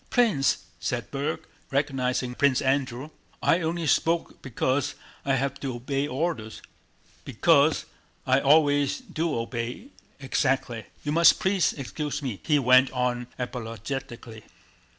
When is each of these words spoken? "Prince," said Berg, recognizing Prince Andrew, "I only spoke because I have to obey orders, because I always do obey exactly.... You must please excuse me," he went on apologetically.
"Prince," 0.09 0.65
said 0.79 1.11
Berg, 1.11 1.41
recognizing 1.69 2.33
Prince 2.33 2.59
Andrew, 2.59 3.11
"I 3.43 3.59
only 3.61 3.85
spoke 3.85 4.41
because 4.41 4.95
I 5.23 5.35
have 5.35 5.59
to 5.59 5.75
obey 5.75 6.07
orders, 6.07 6.63
because 7.23 7.85
I 8.25 8.39
always 8.39 8.97
do 8.97 9.37
obey 9.37 9.89
exactly.... 10.19 10.85
You 11.03 11.11
must 11.11 11.39
please 11.39 11.73
excuse 11.73 12.23
me," 12.23 12.39
he 12.41 12.57
went 12.57 12.89
on 12.89 13.27
apologetically. 13.37 14.41